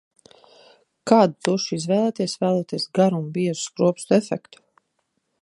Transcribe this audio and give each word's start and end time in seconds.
Kādu 1.11 1.37
tušu 1.47 1.69
izvēlēties 1.77 2.35
vēloties 2.45 2.89
garu 3.01 3.21
un 3.21 3.29
biezu 3.37 3.63
skropstu 3.69 4.19
efektu? 4.23 4.67